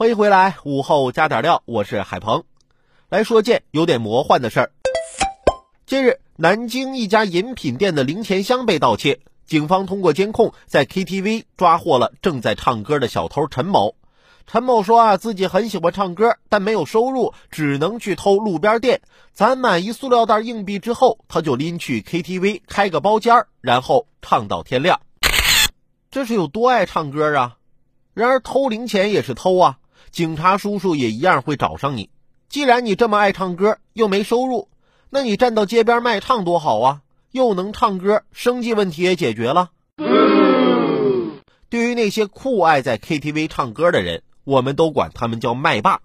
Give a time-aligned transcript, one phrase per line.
[0.00, 2.44] 欢迎回来，午后加点料，我是海鹏，
[3.10, 4.72] 来说件有点魔幻的事儿。
[5.84, 13.94] 近日，南京一家饮品店的零钱箱被盗窃，警方通过监控在 KTV 抓获了正在唱歌的小偷陈某。
[14.46, 19.02] 陈某说啊，自己很喜欢唱歌，但没有收入，只能去偷路边店。
[19.34, 24.98] 攒满一塑料袋硬币之后，他就拎去 KTV 开个包间然后唱到天亮。
[26.10, 27.58] 这是有多爱唱歌啊！
[28.14, 29.76] 然而偷零钱也是偷啊！
[30.10, 32.10] 警察叔叔也一样会找上你。
[32.48, 34.68] 既然你这么爱唱歌，又没收入，
[35.08, 37.00] 那你站到街边卖唱多好啊！
[37.30, 39.70] 又能唱歌，生计问题也解决了。
[41.68, 46.00] 对于那些酷爱在 KTV 唱歌的人，我们都管他们叫麦霸。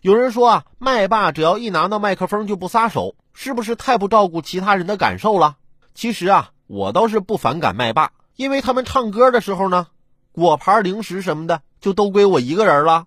[0.00, 5.56] 有人说啊，麦霸只要一拿到麦克风就不撒手，是不是太不照顾其他人的感受了？
[5.94, 9.86] 其实啊，我倒是不反感麦霸，因为他们唱歌的时候呢，
[10.32, 13.06] 果盘、零食什么的就都归我一个人了。